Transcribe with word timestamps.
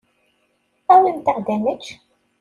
Awimt-aɣ-d 0.93 1.47
ad 1.53 1.59
nečč. 1.63 1.85